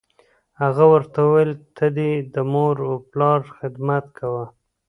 [0.61, 4.45] هغه ورته وویل: ته دې د مور و پلار خدمت کوه.